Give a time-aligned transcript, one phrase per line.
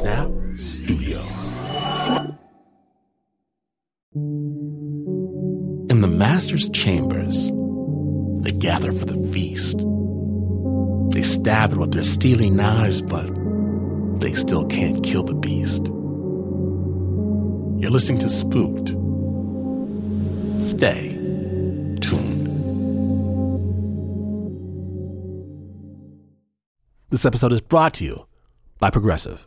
[0.00, 1.54] Snap Studios.
[5.90, 7.50] In the master's chambers,
[8.42, 9.76] they gather for the feast.
[11.12, 13.28] They stab it with their steely knives, but
[14.20, 15.88] they still can't kill the beast.
[17.82, 18.88] You're listening to Spooked.
[20.62, 21.10] Stay
[22.00, 22.46] tuned.
[27.10, 28.26] This episode is brought to you
[28.78, 29.46] by Progressive.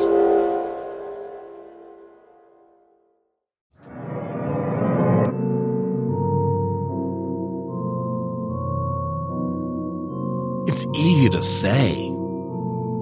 [10.71, 12.09] It's easy to say.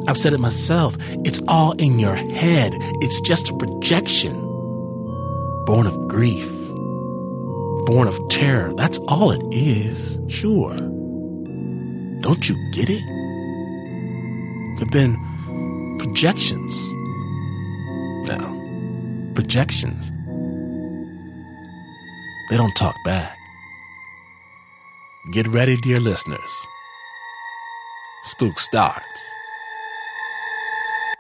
[0.08, 0.98] I've said it myself.
[1.24, 2.74] It's all in your head.
[3.00, 4.34] It's just a projection.
[5.68, 6.50] Born of grief.
[7.86, 8.74] Born of terror.
[8.74, 10.18] That's all it is.
[10.30, 10.78] Sure.
[12.22, 13.04] Don't you get it?
[14.80, 15.16] But then,
[16.00, 16.74] projections.
[18.28, 19.32] No.
[19.36, 20.10] Projections.
[22.50, 23.38] They don't talk back.
[25.34, 26.68] Get ready, dear listeners.
[28.24, 29.34] Spook starts.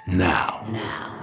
[0.06, 0.66] Now.
[0.70, 1.16] Now.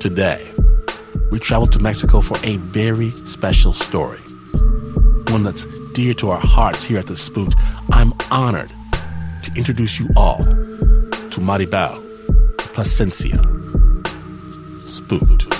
[0.00, 0.53] Today,
[1.44, 4.20] we travel to Mexico for a very special story.
[5.28, 7.54] One that's dear to our hearts here at The Spooked.
[7.92, 8.72] I'm honored
[9.42, 12.02] to introduce you all to Maribel
[12.56, 13.42] Plasencia.
[14.80, 15.53] Spooked.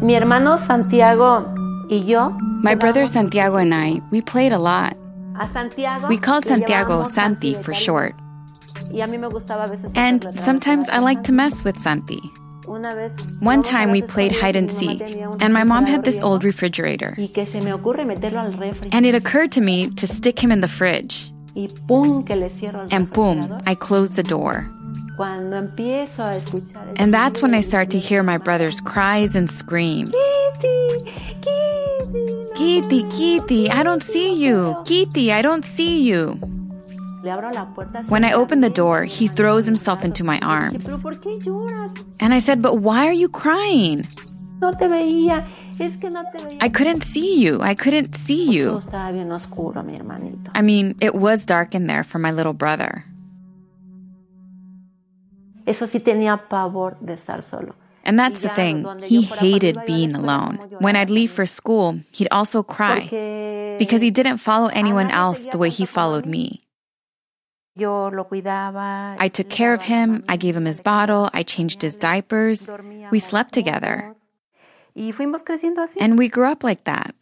[0.00, 1.44] Mi hermano Santiago
[1.90, 2.30] y yo.
[2.62, 4.96] My brother Santiago and I, we played a lot.
[5.38, 8.14] A Santiago We called Santiago Santi for short.
[8.90, 12.20] Y a mí me gustaba a veces And sometimes I like to mess with Santi.
[12.66, 16.04] One time we played hide and seek, mi mamá tenía un and my mom had
[16.04, 17.14] this old refrigerator.
[17.18, 18.88] Y que se me ocurre meterlo al refri.
[18.92, 21.30] And it occurred to me to stick him in the fridge.
[21.54, 23.60] y pum, que le cierro el And boom.
[23.66, 24.66] I closed the door.
[25.20, 29.36] Cuando empiezo a escuchar el And that's when I start to hear my brother's cries
[29.36, 30.12] and screams.
[30.58, 31.04] Kitty,
[32.54, 34.74] Kitty, Kitty, Kitty, I don't see you.
[34.86, 36.40] Kitty, I don't see you.
[37.22, 40.86] Le abro la puerta When I open the door, he throws himself into my arms.
[40.86, 41.92] Pero ¿por qué lloras?
[42.18, 44.06] And I said, But why are you crying?
[44.62, 45.46] No te veía.
[45.78, 46.62] Es que no te veía.
[46.62, 47.60] I couldn't see you.
[47.60, 48.78] I couldn't see you.
[48.78, 50.50] estaba bien oscuro, mi hermanito.
[50.54, 53.04] I mean, it was dark in there for my little brother.
[55.66, 57.74] Eso sí tenía pavor de estar solo.
[58.04, 58.86] And that's the thing.
[59.04, 60.56] He hated being alone.
[60.80, 65.58] When I'd leave for school, he'd also cry because he didn't follow anyone else the
[65.58, 66.62] way he followed me.
[67.76, 69.16] Yo lo cuidaba.
[69.18, 70.24] I took care of him.
[70.28, 71.30] I gave him his bottle.
[71.32, 72.68] I changed his diapers.
[73.10, 74.14] We slept together.
[74.94, 75.96] Y fuimos creciendo así.
[76.00, 77.14] And we grew up like that.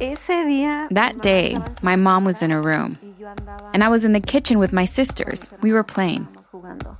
[0.00, 0.88] Ese día.
[0.90, 3.70] mi That day, estaba en su my mom was in her room, y yo andaba-
[3.72, 5.48] and I was in the kitchen with my sisters.
[5.62, 6.26] We were playing.
[6.26, 6.96] Estábamos jugando.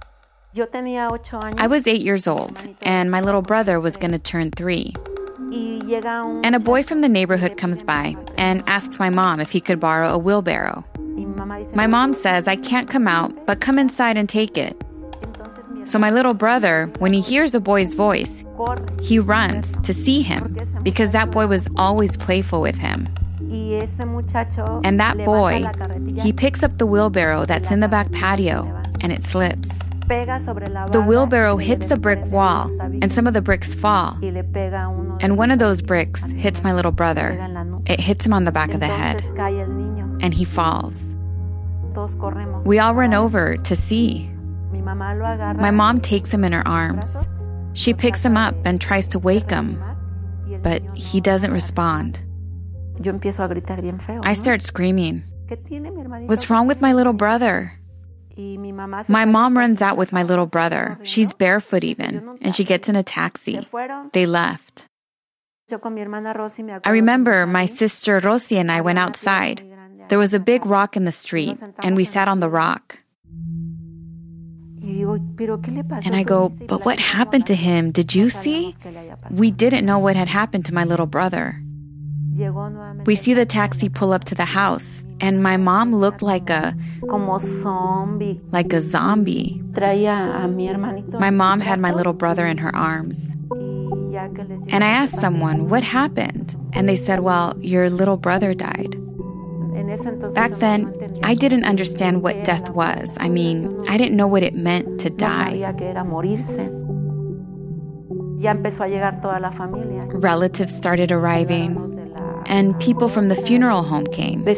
[0.55, 1.59] Yo tenía ocho años.
[1.59, 4.93] I was eight years old, and my little brother was going to turn three.
[5.51, 9.41] y llega un And a boy from the neighborhood comes by and asks my mom
[9.41, 10.85] if he could borrow a wheelbarrow.
[10.99, 14.29] y mi mamá dice, My mom says, I can't come out, but come inside and
[14.29, 14.77] take it.
[15.85, 18.45] So my little brother, when he hears the boy's voice,
[19.03, 23.07] he runs to see him because that boy was always playful with him.
[24.85, 25.65] And that boy,
[26.23, 29.69] he picks up the wheelbarrow that's in the back patio and it slips.
[30.09, 34.19] The wheelbarrow hits the brick wall and some of the bricks fall.
[34.23, 34.43] a
[35.21, 37.39] And one of those bricks hits my little brother.
[37.87, 39.25] It hits him on the back of the head,
[40.21, 41.15] and he falls.
[42.65, 44.32] We all run over to see.
[44.95, 47.17] My mom takes him in her arms.
[47.75, 49.83] She picks him up and tries to wake him,
[50.63, 52.23] but he doesn't respond.
[54.23, 55.25] I start screaming.
[56.27, 57.73] What's wrong with my little brother?
[59.09, 60.99] My mom runs out with my little brother.
[61.03, 63.67] She's barefoot even, and she gets in a taxi.
[64.13, 64.87] They left.
[66.85, 69.63] I remember my sister Rosie and I went outside.
[70.09, 72.99] There was a big rock in the street, and we sat on the rock.
[74.83, 77.93] And I go, But what happened to him?
[77.93, 78.75] Did you see?
[79.31, 81.61] We didn't know what had happened to my little brother.
[83.05, 86.75] We see the taxi pull up to the house, and my mom looked like a
[88.51, 89.63] like a zombie.
[91.21, 93.31] My mom had my little brother in her arms.
[94.75, 96.57] And I asked someone, What happened?
[96.73, 98.97] And they said, Well, your little brother died.
[100.35, 100.93] Back then,
[101.23, 103.17] I didn't understand what death was.
[103.21, 105.59] I mean, I didn't know what it meant to die.
[110.15, 111.77] Relatives started arriving,
[112.47, 114.45] and people from the funeral home came.
[114.45, 114.55] They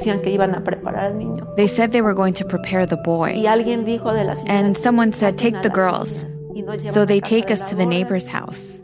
[1.66, 3.42] said they were going to prepare the boy.
[4.46, 6.24] And someone said, Take the girls.
[6.78, 8.80] So they take us to the neighbor's house.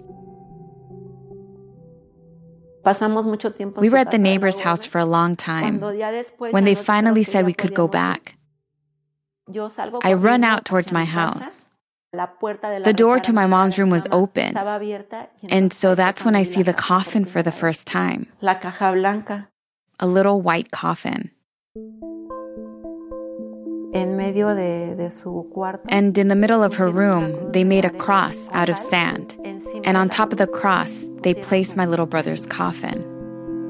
[2.85, 5.81] We were at the neighbor's house for a long time.
[6.39, 8.37] When they finally said we could go back,
[10.03, 11.67] I run out towards my house.
[12.13, 14.57] The door to my mom's room was open,
[15.49, 18.27] and so that's when I see the coffin for the first time.
[20.01, 21.31] A little white coffin.
[25.89, 29.37] And in the middle of her room, they made a cross out of sand.
[29.85, 33.05] And on top of the cross, they placed my little brother's coffin.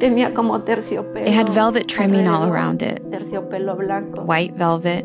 [0.00, 3.02] It had velvet trimming all around it
[4.26, 5.04] white velvet.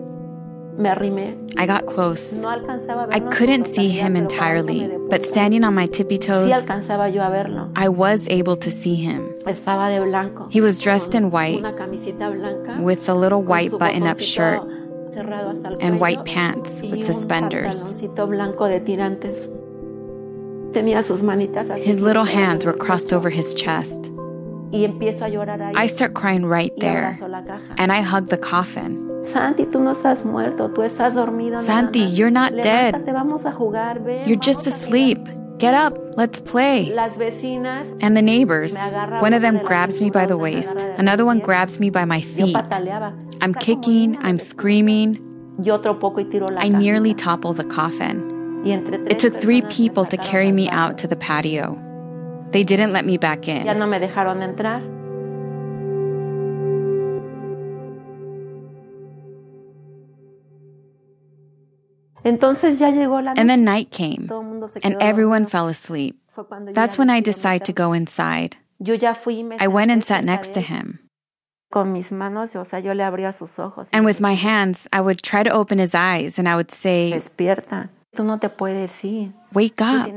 [1.58, 2.42] I got close.
[2.44, 6.52] I couldn't see him entirely, but standing on my tippy toes,
[7.76, 9.34] I was able to see him.
[10.50, 11.62] He was dressed in white
[12.82, 14.62] with a little white button up shirt
[15.80, 17.92] and white pants with suspenders.
[21.86, 24.12] His little hands were crossed over his chest.
[24.74, 27.18] I start crying right there,
[27.78, 29.02] and I hug the coffin.
[31.66, 32.96] Santi, you're not dead.
[34.28, 35.20] You're just asleep.
[35.58, 36.94] Get up, let's play.
[38.02, 38.76] And the neighbors,
[39.22, 42.58] one of them grabs me by the waist, another one grabs me by my feet.
[43.42, 45.22] I'm kicking, I'm screaming.
[46.58, 48.35] I nearly topple the coffin.
[48.66, 51.80] It took three people to carry me out to the patio.
[52.52, 53.68] They didn't let me back in.
[62.26, 64.32] And then night came,
[64.84, 66.20] and everyone fell asleep.
[66.74, 68.58] That's when I decided to go inside.
[68.84, 71.00] I went and sat next to him.
[71.72, 71.94] And
[74.06, 77.22] with my hands, I would try to open his eyes and I would say,
[79.54, 80.08] Wake up.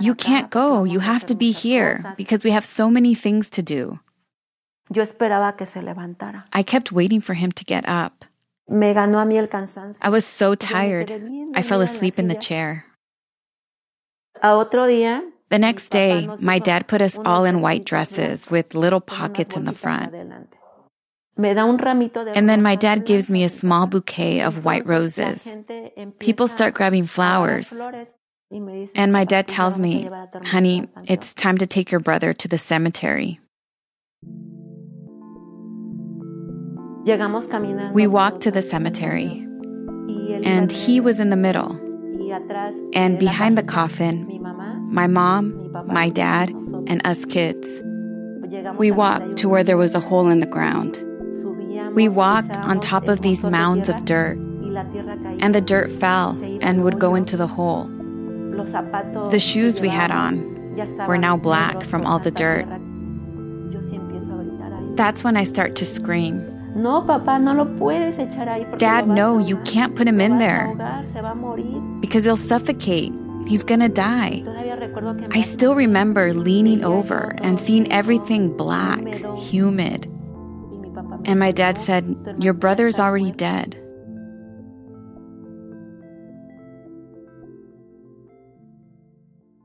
[0.00, 0.84] You can't go.
[0.84, 3.98] You have to be here because we have so many things to do.
[6.52, 8.24] I kept waiting for him to get up.
[8.70, 11.10] I was so tired.
[11.54, 12.84] I fell asleep in the chair.
[15.50, 19.64] The next day, my dad put us all in white dresses with little pockets in
[19.64, 20.12] the front.
[21.36, 25.48] And then my dad gives me a small bouquet of white roses.
[26.20, 27.74] People start grabbing flowers.
[28.94, 30.08] And my dad tells me,
[30.44, 33.40] honey, it's time to take your brother to the cemetery.
[37.92, 39.46] We walked to the cemetery,
[40.44, 41.78] and he was in the middle.
[42.94, 44.40] And behind the coffin,
[44.90, 46.50] my mom, my dad,
[46.86, 47.82] and us kids.
[48.78, 51.03] We walked to where there was a hole in the ground.
[51.94, 56.98] We walked on top of these mounds of dirt, and the dirt fell and would
[56.98, 57.84] go into the hole.
[59.30, 60.52] The shoes we had on
[61.06, 62.66] were now black from all the dirt.
[64.96, 66.42] That's when I start to scream.
[68.78, 70.74] Dad, no, you can't put him in there
[72.00, 73.12] because he'll suffocate.
[73.46, 74.42] He's gonna die.
[75.30, 79.04] I still remember leaning over and seeing everything black,
[79.38, 80.10] humid.
[81.24, 83.80] And my dad said, Your brother's already dead.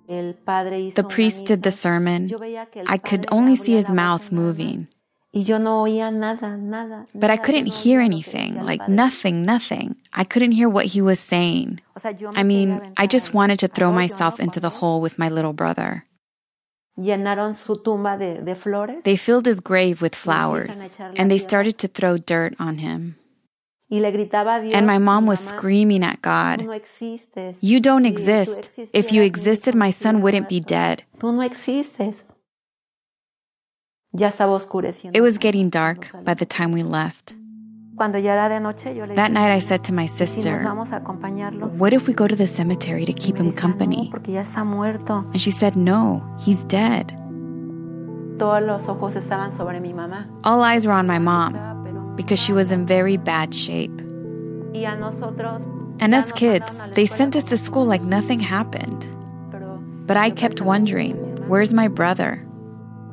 [0.09, 2.31] The priest did the sermon.
[2.87, 4.87] I could only see his mouth moving.
[5.31, 9.95] But I couldn't hear anything, like nothing, nothing.
[10.11, 11.81] I couldn't hear what he was saying.
[12.33, 16.03] I mean, I just wanted to throw myself into the hole with my little brother.
[19.03, 20.77] They filled his grave with flowers
[21.17, 23.15] and they started to throw dirt on him.
[23.91, 26.61] And my mom was screaming at God,
[27.61, 28.69] You don't exist.
[28.93, 31.03] If you existed, my son wouldn't be dead.
[35.13, 37.35] It was getting dark by the time we left.
[37.99, 40.63] That night I said to my sister,
[41.77, 44.09] What if we go to the cemetery to keep him company?
[44.13, 47.11] And she said, No, he's dead.
[50.43, 53.91] All eyes were on my mom because she was in very bad shape.
[56.01, 59.05] And us kids, they sent us to school like nothing happened.
[60.07, 61.17] But I kept wondering,
[61.49, 62.45] where's my brother?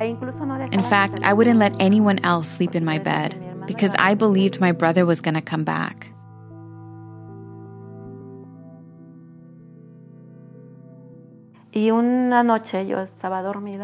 [0.01, 4.73] In fact, I wouldn't let anyone else sleep in my bed because I believed my
[4.73, 6.09] brother was going to come back.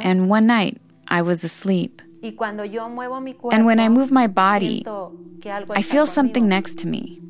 [0.01, 2.01] And one night, I was asleep.
[2.23, 7.21] And when I move my body, I feel something next to me.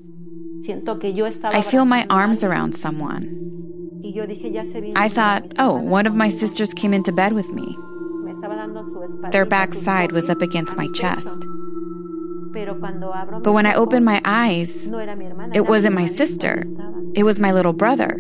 [1.45, 3.51] I feel my arms around someone.
[4.95, 7.77] I thought, oh, one of my sisters came into bed with me.
[9.31, 11.39] Their backside was up against my chest.
[13.43, 14.87] But when I opened my eyes,
[15.55, 16.65] it wasn't my sister,
[17.15, 18.19] it was my little brother.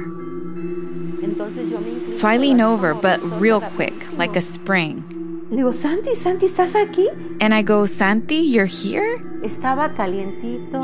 [2.12, 5.05] So I lean over, but real quick, like a spring.
[7.41, 9.19] And I go, Santi, you're here?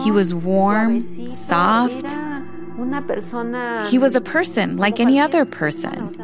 [0.04, 2.06] He was warm, soft.
[3.90, 6.14] He was a person, like any other person.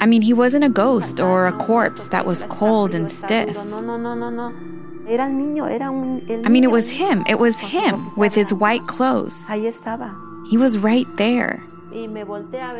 [0.00, 3.56] I mean, he wasn't a ghost or a corpse that was cold and stiff.
[6.44, 7.24] I mean, it was him.
[7.26, 9.42] It was him with his white clothes.
[10.50, 11.62] He was right there.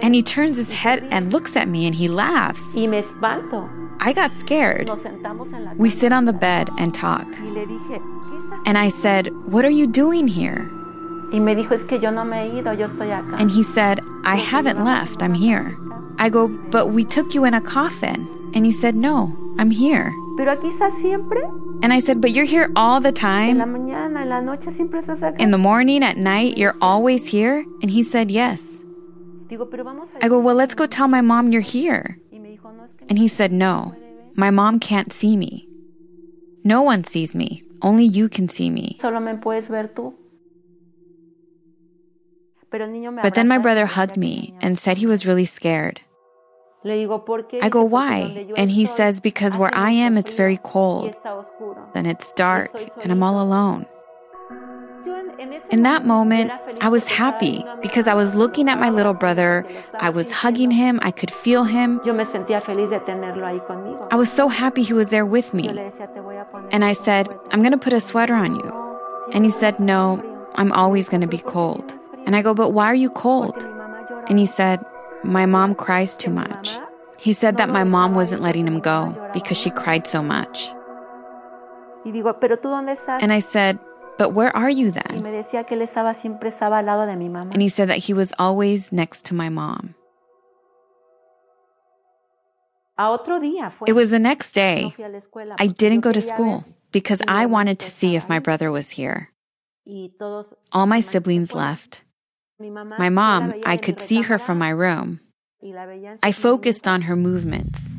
[0.03, 2.63] And he turns his head and looks at me and he laughs.
[4.01, 4.89] I got scared.
[5.77, 7.27] We sit on the bed and talk.
[8.67, 10.71] And I said, What are you doing here?
[13.39, 15.23] And he said, I haven't left.
[15.23, 15.77] I'm here.
[16.19, 18.29] I go, but we took you in a coffin.
[18.55, 20.13] And he said, no, I'm here.
[20.39, 21.41] Pero aquí estás siempre?
[21.83, 23.51] And I said, but you're here all the time?
[23.51, 25.41] En la mañana, en la noche siempre estás acá?
[25.41, 27.65] In the morning, at night, you're always here?
[27.83, 28.81] And he said, yes.
[29.49, 32.21] Digo, pero vamos a I go, well, let's go tell my mom you're here.
[33.09, 33.97] And he said, no,
[34.37, 35.67] my mom can't see me.
[36.63, 37.65] No one sees me.
[37.83, 38.97] Only you can see me.
[39.01, 40.15] Solo me puedes ver tú.
[42.71, 46.01] But then my brother hugged me and said he was really scared.
[46.91, 48.47] I go, why?
[48.57, 51.15] And he says, because where I am, it's very cold.
[51.95, 52.71] Then it's dark,
[53.03, 53.87] and I'm all alone.
[55.71, 59.67] In that moment, I was happy because I was looking at my little brother.
[59.95, 60.99] I was hugging him.
[61.03, 62.01] I could feel him.
[62.05, 62.11] I
[64.17, 65.69] was so happy he was there with me.
[66.71, 68.73] And I said, I'm going to put a sweater on you.
[69.33, 70.23] And he said, No,
[70.55, 71.93] I'm always going to be cold.
[72.27, 73.65] And I go, But why are you cold?
[74.29, 74.85] And he said,
[75.25, 76.79] my mom cries too much.
[77.19, 80.71] He said that my mom wasn't letting him go because she cried so much.
[82.05, 83.79] And I said,
[84.19, 85.27] But where are you then?
[87.53, 89.95] And he said that he was always next to my mom.
[93.87, 94.95] It was the next day.
[95.59, 99.31] I didn't go to school because I wanted to see if my brother was here.
[100.73, 102.03] All my siblings left.
[102.61, 105.21] My mom, I could see her from my room.
[106.23, 107.95] I focused on her movements.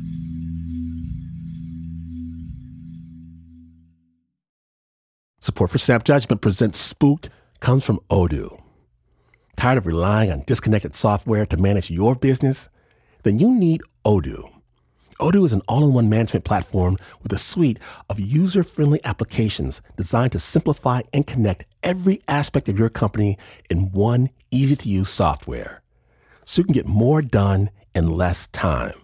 [5.40, 8.60] Support for Snap Judgment presents Spooked comes from Odoo.
[9.56, 12.68] Tired of relying on disconnected software to manage your business?
[13.22, 14.59] Then you need Odoo.
[15.20, 19.82] Odoo is an all in one management platform with a suite of user friendly applications
[19.94, 23.36] designed to simplify and connect every aspect of your company
[23.68, 25.82] in one easy to use software
[26.46, 28.98] so you can get more done in less time.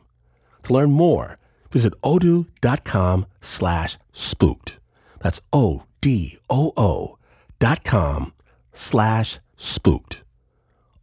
[0.63, 1.39] To learn more,
[1.71, 4.79] visit odoo.com slash spooked.
[5.21, 7.19] That's O D O O
[7.59, 8.33] dot com
[8.73, 10.23] slash spooked.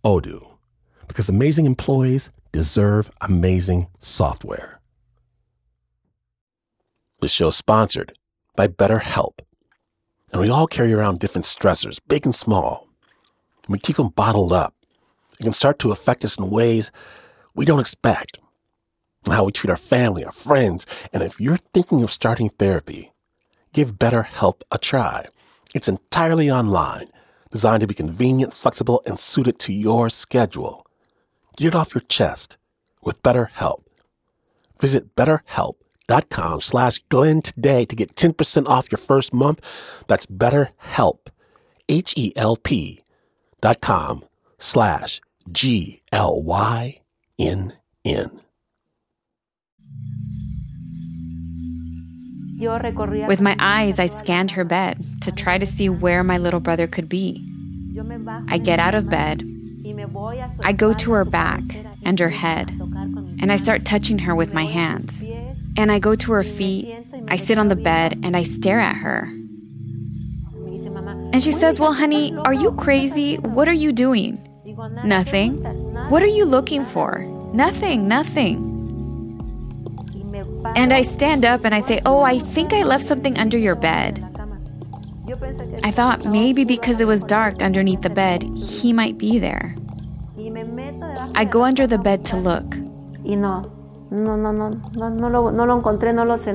[0.03, 0.57] Odoo,
[1.07, 4.79] because amazing employees deserve amazing software.
[7.23, 8.17] This show is sponsored
[8.53, 9.39] by BetterHelp.
[10.33, 12.89] And we all carry around different stressors, big and small.
[13.69, 14.75] We keep them bottled up.
[15.39, 16.91] It can start to affect us in ways
[17.55, 18.39] we don't expect.
[19.25, 20.85] How we treat our family, our friends.
[21.13, 23.13] And if you're thinking of starting therapy,
[23.71, 25.27] Give BetterHelp a try.
[25.73, 27.07] It's entirely online,
[27.51, 30.85] designed to be convenient, flexible, and suited to your schedule.
[31.55, 32.57] Get it off your chest
[33.01, 33.83] with BetterHelp.
[34.81, 35.15] Visit
[36.09, 39.61] betterhelp.com slash Glynn today to get 10% off your first month.
[40.07, 41.27] That's BetterHelp,
[41.89, 43.03] H-E-L-P
[43.61, 44.25] dot com
[44.59, 45.99] slash G-L-Y-N-N.
[53.27, 56.87] With my eyes, I scanned her bed to try to see where my little brother
[56.87, 57.43] could be.
[58.47, 59.43] I get out of bed.
[60.61, 61.61] I go to her back
[62.03, 65.25] and her head, and I start touching her with my hands.
[65.77, 66.93] And I go to her feet,
[67.27, 69.29] I sit on the bed, and I stare at her.
[71.33, 73.37] And she says, Well, honey, are you crazy?
[73.37, 74.37] What are you doing?
[75.03, 75.63] Nothing.
[76.09, 77.25] What are you looking for?
[77.53, 78.69] Nothing, nothing.
[80.75, 83.75] And I stand up and I say, Oh, I think I left something under your
[83.75, 84.23] bed.
[85.83, 89.75] I thought maybe because it was dark underneath the bed, he might be there.
[91.35, 92.75] I go under the bed to look.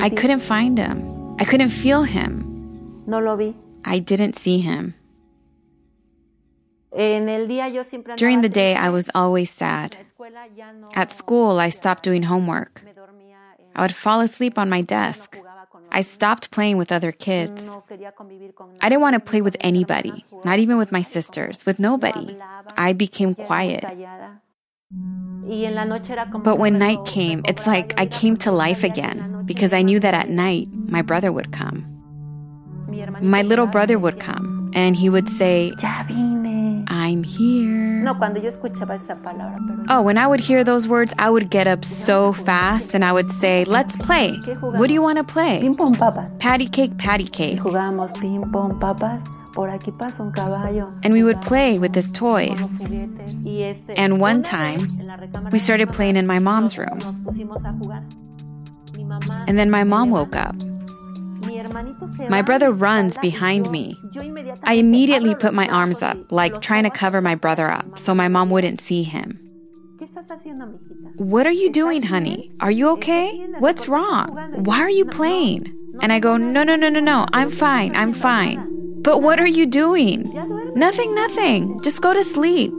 [0.00, 1.34] I couldn't find him.
[1.40, 3.04] I couldn't feel him.
[3.84, 4.94] I didn't see him.
[8.16, 9.96] During the day, I was always sad.
[10.94, 12.82] At school, I stopped doing homework.
[13.74, 15.38] I would fall asleep on my desk.
[15.90, 17.70] I stopped playing with other kids.
[18.80, 22.36] I didn't want to play with anybody, not even with my sisters, with nobody.
[22.76, 23.84] I became quiet.
[26.45, 30.14] But when night came, it's like I came to life again because I knew that
[30.14, 31.85] at night my brother would come.
[33.23, 35.73] My little brother would come and he would say,
[36.88, 38.02] I'm here.
[39.90, 43.12] Oh, when I would hear those words, I would get up so fast and I
[43.12, 44.33] would say, Let's play.
[44.78, 45.61] What do you want to play?
[46.38, 47.59] Patty cake, patty cake.
[51.02, 52.76] And we would play with his toys.
[53.97, 54.80] And one time,
[55.50, 56.99] we started playing in my mom's room.
[59.47, 60.54] And then my mom woke up.
[62.28, 63.97] My brother runs behind me.
[64.65, 68.28] I immediately put my arms up, like trying to cover my brother up so my
[68.28, 69.41] mom wouldn't see him.
[71.17, 72.52] What are you doing, honey?
[72.61, 73.37] Are you okay?
[73.58, 74.37] What's wrong?
[74.65, 75.75] Why are you playing?
[76.00, 77.26] And I go, No, no, no, no, no.
[77.32, 77.97] I'm fine.
[77.97, 78.77] I'm fine.
[79.02, 80.30] But what are you doing?
[80.75, 81.80] Nothing, nothing.
[81.82, 82.73] Just go to sleep.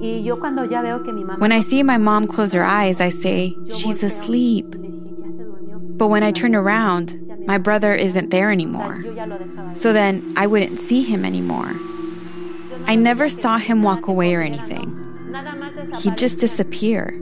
[0.00, 4.66] When I see my mom close her eyes, I say, She's asleep.
[5.98, 9.04] But when I turn around, my brother isn't there anymore.
[9.74, 11.74] So then I wouldn't see him anymore.
[12.86, 14.96] I never saw him walk away or anything.
[15.98, 17.12] He'd just disappear.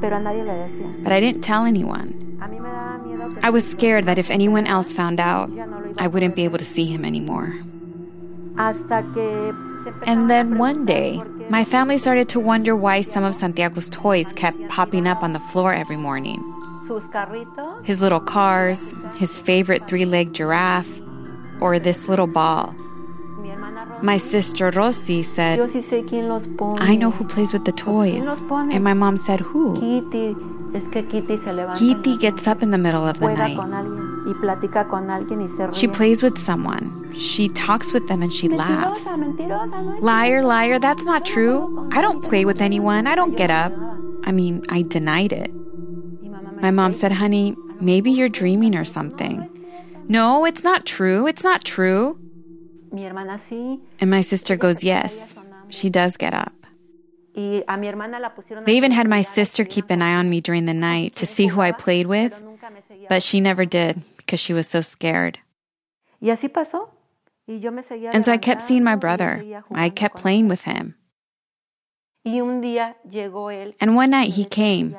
[0.00, 0.12] But
[1.12, 2.20] I didn't tell anyone.
[3.42, 5.48] I was scared that if anyone else found out,
[5.98, 7.54] I wouldn't be able to see him anymore.
[10.06, 14.68] And then one day, my family started to wonder why some of Santiago's toys kept
[14.68, 16.42] popping up on the floor every morning.
[17.84, 20.88] His little cars, his favorite three legged giraffe,
[21.60, 22.74] or this little ball.
[24.02, 28.26] My sister Rosie said, I know who plays with the toys.
[28.50, 29.80] And my mom said, Who?
[31.74, 33.56] Kitty gets up in the middle of the night.
[35.74, 37.12] She plays with someone.
[37.14, 39.04] She talks with them and she laughs.
[40.00, 41.88] Liar, liar, that's not true.
[41.92, 43.06] I don't play with anyone.
[43.06, 43.72] I don't get up.
[44.24, 45.50] I mean, I denied it.
[46.60, 49.50] My mom said, honey, maybe you're dreaming or something.
[50.08, 51.26] No, it's not true.
[51.26, 52.18] It's not true.
[54.00, 55.34] And my sister goes, yes,
[55.68, 56.52] she does get up.
[57.34, 61.46] They even had my sister keep an eye on me during the night to see
[61.46, 62.32] who I played with,
[63.08, 65.38] but she never did because she was so scared.
[66.22, 66.38] And
[68.24, 69.44] so I kept seeing my brother.
[69.72, 70.94] I kept playing with him.
[72.24, 74.96] And one night he came,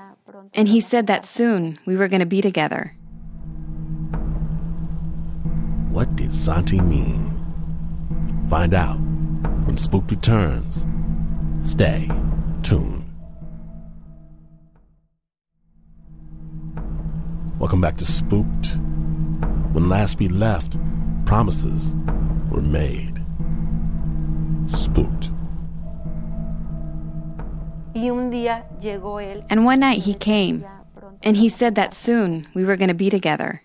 [0.53, 2.95] and he said that soon we were going to be together.
[5.89, 7.31] What did Santi mean?
[8.49, 8.99] Find out
[9.65, 10.85] when Spook returns.
[11.65, 12.07] Stay
[12.61, 13.03] tuned.
[17.57, 18.77] Welcome back to Spooked.
[19.73, 20.77] When last we left,
[21.25, 21.91] promises
[22.51, 23.19] were made.
[24.67, 25.31] Spooked.
[27.95, 30.63] And one night he came,
[31.23, 33.63] and he said that soon we were going to be together.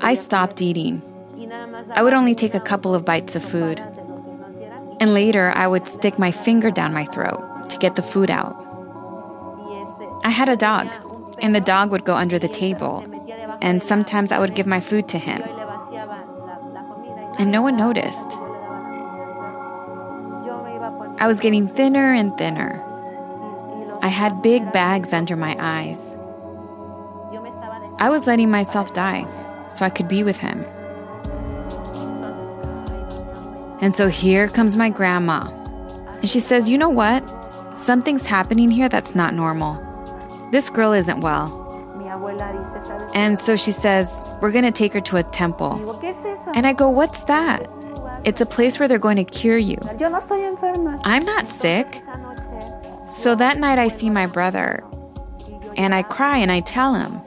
[0.00, 1.00] I stopped eating.
[1.94, 3.80] I would only take a couple of bites of food.
[5.00, 8.56] And later, I would stick my finger down my throat to get the food out.
[10.24, 10.88] I had a dog.
[11.40, 13.04] And the dog would go under the table.
[13.60, 15.42] And sometimes I would give my food to him.
[17.38, 18.38] And no one noticed.
[21.18, 22.82] I was getting thinner and thinner.
[24.02, 26.14] I had big bags under my eyes.
[27.98, 29.26] I was letting myself die
[29.68, 30.64] so I could be with him.
[33.80, 35.48] And so here comes my grandma.
[36.20, 37.22] And she says, You know what?
[37.76, 39.82] Something's happening here that's not normal.
[40.50, 41.62] This girl isn't well.
[43.14, 46.00] And so she says, We're going to take her to a temple.
[46.54, 47.70] And I go, What's that?
[48.24, 49.78] It's a place where they're going to cure you.
[51.04, 52.02] I'm not sick.
[53.08, 54.82] So that night I see my brother
[55.76, 57.20] and I cry and I tell him.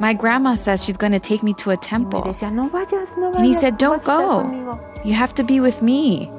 [0.00, 2.24] My grandma says she's going to take me to a temple.
[2.24, 4.80] And he said, Don't go.
[5.04, 6.30] You have to be with me.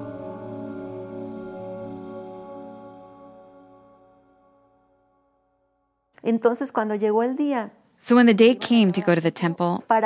[6.24, 7.72] Entonces cuando llegó el día
[8.04, 10.02] so when the day came to go to the temple, I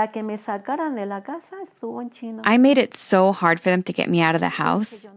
[2.58, 5.08] made it so hard for them to get me out of the house.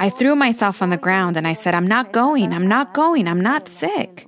[0.00, 3.28] I threw myself on the ground and I said, I'm not going, I'm not going,
[3.28, 4.26] I'm not sick.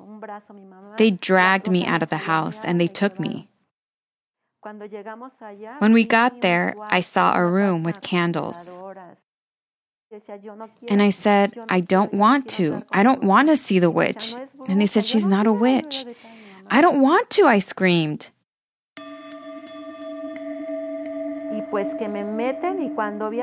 [0.99, 3.49] They dragged me out of the house and they took me.
[5.79, 8.71] When we got there, I saw a room with candles.
[10.89, 12.83] And I said, I don't want to.
[12.91, 14.35] I don't want to see the witch.
[14.67, 16.05] And they said, She's not a witch.
[16.69, 18.31] I don't want to, I screamed.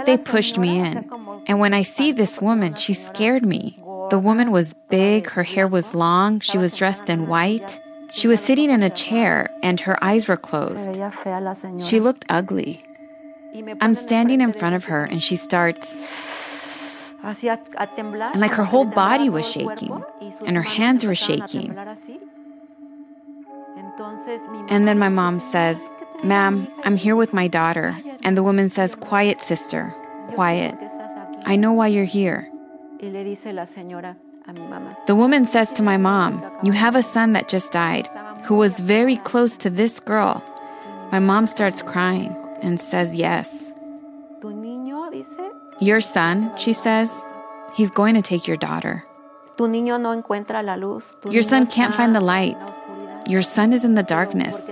[0.06, 1.10] They pushed me in.
[1.48, 3.80] And when I see this woman, she scared me.
[4.10, 7.80] The woman was big, her hair was long, she was dressed in white.
[8.13, 11.00] She was sitting in a chair and her eyes were closed.
[11.80, 12.84] She looked ugly.
[13.82, 15.96] I'm standing in front of her and she starts.
[17.24, 20.04] And like her whole body was shaking
[20.46, 21.76] and her hands were shaking.
[24.69, 25.79] And then my mom says,
[26.23, 27.97] Ma'am, I'm here with my daughter.
[28.21, 29.93] And the woman says, Quiet, sister,
[30.33, 30.75] quiet.
[31.45, 32.49] I know why you're here.
[35.07, 38.07] The woman says to my mom, You have a son that just died,
[38.45, 40.43] who was very close to this girl.
[41.12, 43.71] My mom starts crying and says, Yes.
[45.81, 47.21] Your son, she says,
[47.73, 49.03] he's going to take your daughter.
[51.29, 52.57] Your son can't find the light.
[53.27, 54.71] Your son is in the darkness.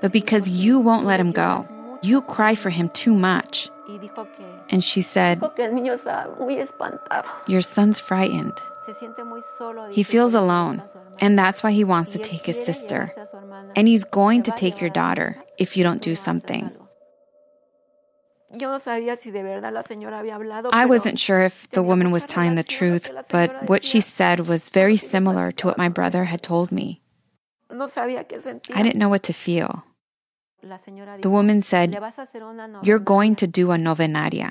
[0.00, 1.68] But because you won't let him go,
[2.02, 3.70] you cry for him too much.
[4.68, 5.42] And she said,
[7.46, 8.58] Your son's frightened.
[9.90, 10.82] He feels alone,
[11.20, 13.12] and that's why he wants to take his sister.
[13.76, 16.70] And he's going to take your daughter if you don't do something.
[20.72, 24.68] I wasn't sure if the woman was telling the truth, but what she said was
[24.68, 27.00] very similar to what my brother had told me.
[28.74, 29.84] I didn't know what to feel.
[31.20, 31.92] The woman said,
[32.82, 34.50] You're going to do a novenario.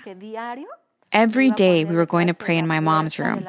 [1.12, 3.46] Every day we were going to pray in my mom's room,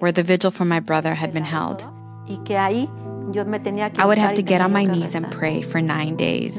[0.00, 1.84] where the vigil for my brother had been held.
[2.28, 6.56] I would have to get on my knees and pray for nine days.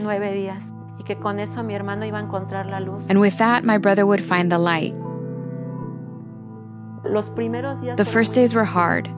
[3.10, 4.94] And with that, my brother would find the light.
[7.04, 9.10] The first days were hard.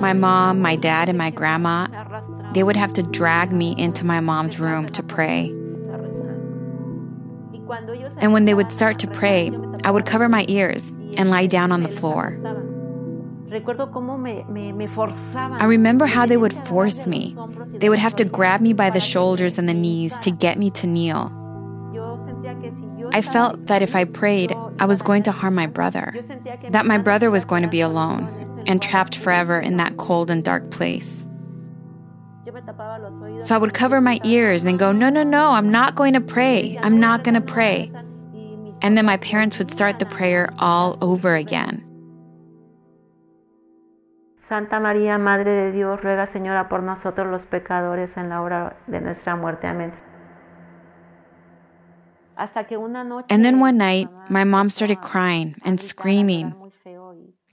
[0.00, 1.86] My mom, my dad, and my grandma,
[2.52, 5.48] they would have to drag me into my mom's room to pray.
[8.18, 9.50] And when they would start to pray,
[9.82, 12.38] I would cover my ears and lie down on the floor.
[15.60, 17.36] I remember how they would force me.
[17.74, 20.70] They would have to grab me by the shoulders and the knees to get me
[20.70, 21.32] to kneel.
[23.12, 26.14] I felt that if I prayed, I was going to harm my brother,
[26.70, 30.44] that my brother was going to be alone and trapped forever in that cold and
[30.44, 31.26] dark place.
[33.42, 36.20] So I would cover my ears and go, No, no, no, I'm not going to
[36.20, 36.78] pray.
[36.82, 37.90] I'm not going to pray.
[38.82, 41.84] And then my parents would start the prayer all over again.
[44.48, 49.00] Santa María, Madre de Dios, ruega, Señora, por nosotros los pecadores en la hora de
[49.00, 49.66] nuestra muerte.
[49.66, 49.92] Amén.
[52.36, 56.54] And then one night, my mom started crying and screaming,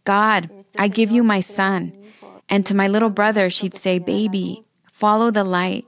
[0.06, 1.94] God, I give you my son.
[2.50, 5.86] And to my little brother, she'd say, Baby, follow the light.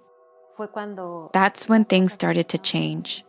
[1.34, 3.24] That's when things started to change.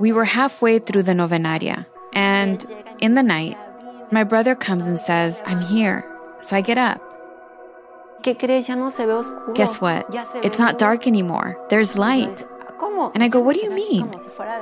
[0.00, 2.64] We were halfway through the novenario, and
[2.98, 3.56] in the night,
[4.10, 6.04] my brother comes and says, I'm here.
[6.42, 7.00] So I get up.
[9.54, 10.06] Guess what?
[10.44, 11.56] It's not dark anymore.
[11.70, 12.44] There's light.
[13.14, 14.06] And I go, What do you mean?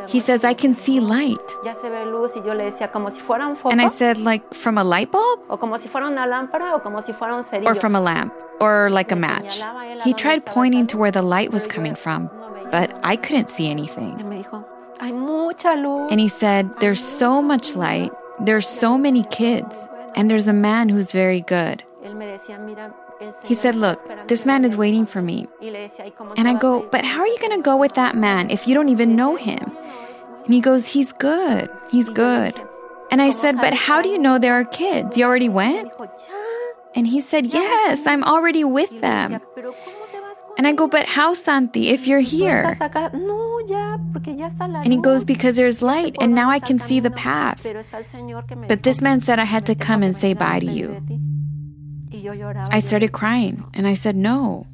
[0.09, 1.41] He says, I can see light.
[3.73, 5.41] And I said, Like from a light bulb?
[7.67, 8.33] Or from a lamp?
[8.61, 9.61] Or like a match?
[10.05, 12.29] He tried pointing to where the light was coming from,
[12.71, 14.15] but I couldn't see anything.
[16.11, 19.75] And he said, There's so much light, there's so many kids,
[20.15, 21.83] and there's a man who's very good.
[23.45, 25.47] He said, Look, this man is waiting for me.
[26.37, 28.75] And I go, But how are you going to go with that man if you
[28.75, 29.77] don't even know him?
[30.45, 31.71] And he goes, He's good.
[31.91, 32.55] He's good.
[33.11, 35.17] And I said, But how do you know there are kids?
[35.17, 35.93] You already went?
[36.95, 39.41] And he said, Yes, I'm already with them.
[40.59, 42.77] And I go, But how, Santi, if you're here?
[44.83, 47.67] And he goes, Because there's light, and now I can see the path.
[48.69, 51.03] But this man said I had to come and say bye to you.
[52.71, 54.67] I started crying, and I said, No.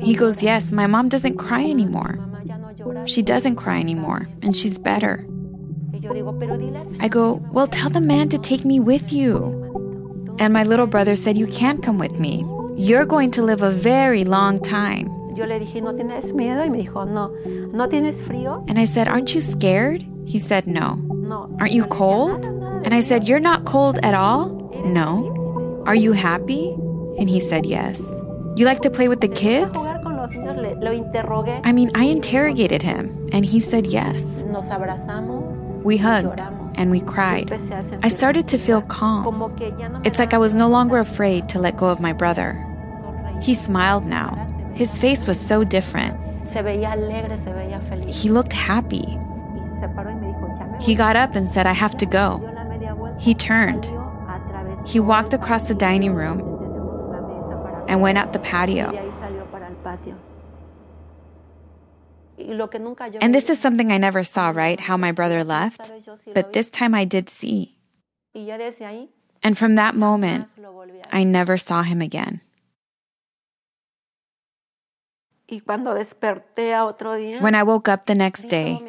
[0.00, 2.18] He goes, Yes, my mom doesn't cry anymore.
[3.06, 5.26] She doesn't cry anymore, and she's better.
[7.00, 10.36] I go, Well, tell the man to take me with you.
[10.38, 12.44] And my little brother said, You can't come with me.
[12.76, 15.06] You're going to live a very long time.
[18.68, 20.04] And I said, Aren't you scared?
[20.26, 20.98] He said, No.
[21.60, 22.44] Aren't you cold?
[22.84, 24.48] And I said, You're not cold at all?
[24.84, 25.33] No.
[25.86, 26.70] Are you happy?
[27.18, 28.00] And he said, Yes.
[28.56, 29.76] You like to play with the kids?
[29.76, 34.22] I mean, I interrogated him, and he said yes.
[35.82, 36.40] We hugged
[36.76, 37.52] and we cried.
[38.02, 39.24] I started to feel calm.
[40.04, 42.64] It's like I was no longer afraid to let go of my brother.
[43.42, 44.34] He smiled now.
[44.74, 46.16] His face was so different.
[48.06, 49.18] He looked happy.
[50.80, 52.40] He got up and said, I have to go.
[53.18, 53.84] He turned.
[54.86, 56.40] He walked across the dining room
[57.88, 58.90] and went out the patio.
[63.20, 64.80] And this is something I never saw, right?
[64.80, 65.92] How my brother left.
[66.34, 67.76] But this time I did see.
[69.42, 70.48] And from that moment,
[71.12, 72.40] I never saw him again.
[75.46, 78.80] When I woke up the next day,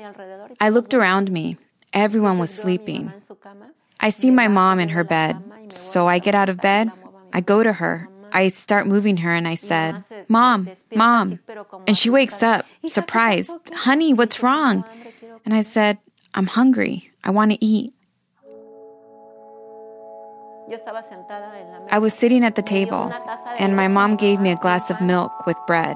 [0.59, 1.57] I looked around me.
[1.93, 3.11] Everyone was sleeping.
[3.99, 5.37] I see my mom in her bed.
[5.69, 6.91] So I get out of bed.
[7.33, 8.07] I go to her.
[8.31, 11.39] I start moving her and I said, Mom, Mom.
[11.87, 13.51] And she wakes up, surprised.
[13.73, 14.83] Honey, what's wrong?
[15.45, 15.99] And I said,
[16.33, 17.11] I'm hungry.
[17.23, 17.93] I want to eat.
[21.89, 23.13] I was sitting at the table,
[23.59, 25.95] and my mom gave me a glass of milk with bread.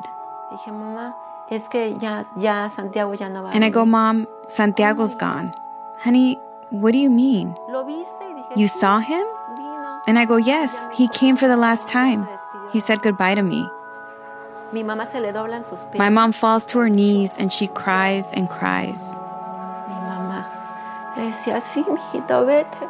[3.51, 5.51] And I go, Mom, Santiago's gone.
[5.97, 6.35] Honey,
[6.69, 7.55] what do you mean?
[8.55, 9.25] You saw him?
[10.09, 12.27] And I go, Yes, he came for the last time.
[12.73, 13.69] He said goodbye to me.
[14.73, 19.11] My mom falls to her knees and she cries and cries.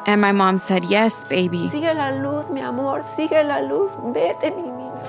[0.08, 1.67] And my mom said, Yes, baby.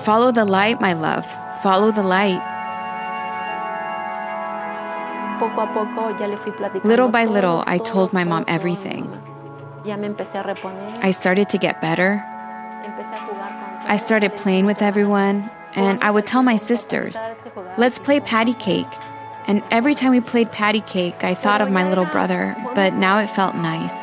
[0.03, 1.25] Follow the light, my love.
[1.63, 2.43] Follow the light.
[6.83, 9.30] Little by little, I told my mom everything.
[11.01, 12.23] I started to get better.
[13.87, 17.17] I started playing with everyone, and I would tell my sisters,
[17.77, 18.87] let's play patty cake.
[19.47, 23.17] And every time we played patty cake, I thought of my little brother, but now
[23.19, 23.95] it felt nice.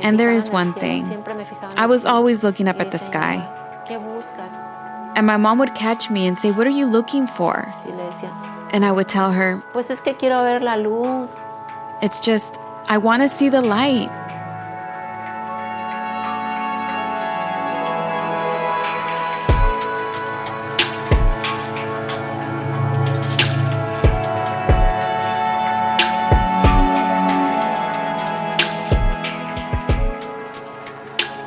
[0.00, 1.04] And there is one thing
[1.76, 3.44] I was always looking up at the sky.
[5.16, 7.66] And my mom would catch me and say, What are you looking for?
[8.72, 9.62] And I would tell her,
[12.00, 12.58] it's just,
[12.88, 14.08] I want to see the light.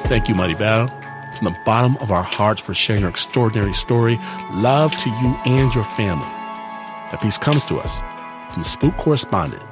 [0.08, 0.90] Thank you, Maribel.
[1.38, 4.20] From the bottom of our hearts for sharing your extraordinary story.
[4.52, 6.28] Love to you and your family.
[7.12, 8.02] That piece comes to us
[8.54, 9.64] from Spook correspondent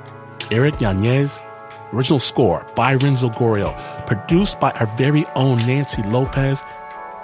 [0.51, 1.39] Eric Yanez.
[1.93, 3.75] Original score by Renzo Gorrio.
[4.07, 6.63] Produced by our very own Nancy Lopez.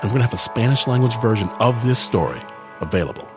[0.01, 2.41] And we're going to have a Spanish language version of this story
[2.81, 3.27] available.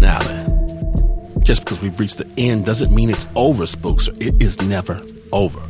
[0.00, 4.08] Now then, just because we've reached the end doesn't mean it's over, spooks.
[4.18, 5.00] It is never
[5.32, 5.62] over.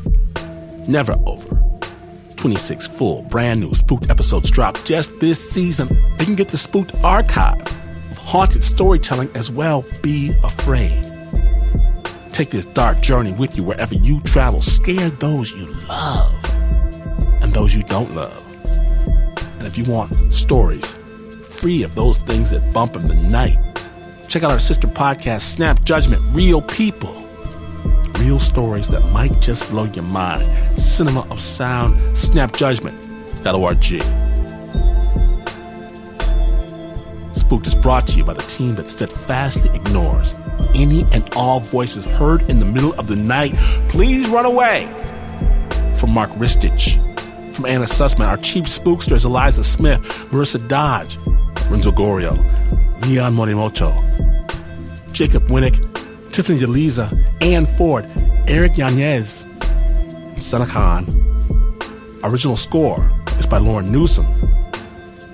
[0.89, 1.59] Never over.
[2.37, 5.89] 26 full, brand new spooked episodes drop just this season.
[6.19, 7.82] You can get the spooked archive
[8.25, 11.09] haunted storytelling as well, be afraid.
[12.33, 14.63] Take this dark journey with you wherever you travel.
[14.63, 16.45] Scare those you love.
[17.43, 18.45] And those you don't love.
[19.59, 20.97] And if you want stories
[21.45, 23.59] free of those things that bump in the night,
[24.29, 27.15] check out our sister podcast, Snap Judgment Real People.
[28.19, 30.79] Real stories that might just blow your mind.
[30.79, 33.01] Cinema of Sound, Snap Judgment.
[33.45, 34.22] dot snapjudgment.org.
[37.53, 40.35] Spooked is brought to you by the team that steadfastly ignores
[40.75, 43.55] any and all voices heard in the middle of the night.
[43.91, 44.87] Please run away.
[45.95, 46.97] From Mark Ristich,
[47.55, 51.19] from Anna Sussman, our chief spookster is Eliza Smith, Marissa Dodge,
[51.69, 52.33] Renzo Gorio,
[53.07, 53.93] Leon Morimoto,
[55.13, 55.77] Jacob Winnick,
[56.33, 57.13] Tiffany DeLiza,
[57.43, 58.09] Ann Ford,
[58.49, 61.05] Eric Yanez, and Sana Khan.
[62.25, 64.25] Original score is by Lauren Newsom.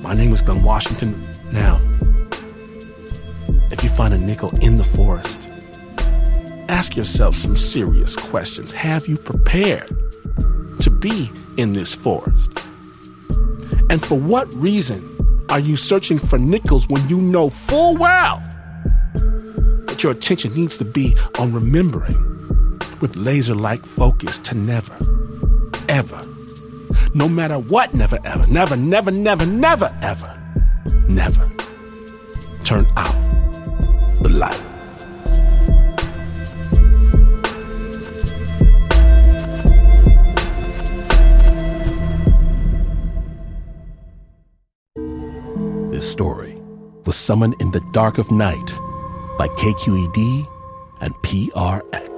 [0.01, 1.25] My name is Glynn Washington.
[1.53, 1.81] Now,
[3.71, 5.49] if you find a nickel in the forest,
[6.69, 8.73] ask yourself some serious questions.
[8.73, 9.89] Have you prepared
[10.81, 12.51] to be in this forest?
[13.91, 15.17] And for what reason
[15.49, 18.43] are you searching for nickels when you know full well
[19.87, 24.97] that your attention needs to be on remembering with laser like focus to never,
[25.89, 26.21] ever,
[27.15, 30.39] no matter what, never, ever, never, never, never, never, ever,
[31.09, 31.51] never
[32.65, 33.28] turn out
[34.29, 34.65] the light.
[45.91, 46.57] This story
[47.05, 48.71] was summoned in the dark of night
[49.39, 50.47] by KQED
[51.01, 52.18] and PRX.